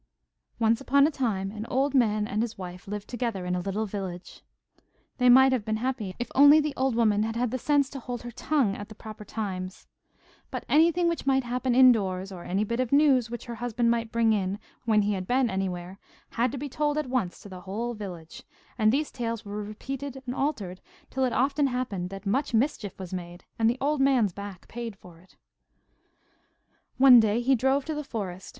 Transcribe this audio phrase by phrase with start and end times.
[0.57, 3.85] Once upon a time an old man and his wife lived together in a little
[3.85, 4.41] village.
[5.19, 7.99] They might have been happy if only the old woman had had the sense to
[7.99, 9.85] hold her tongue at proper times.
[10.49, 14.11] But anything which might happen indoors, or any bit of news which her husband might
[14.11, 15.99] bring in when he had been anywhere,
[16.31, 18.41] had to be told at once to the whole village,
[18.79, 20.81] and these tales were repeated and altered
[21.11, 24.95] till it often happened that much mischief was made, and the old man's back paid
[24.95, 25.35] for it.
[26.97, 28.49] One day, he drove to the forest.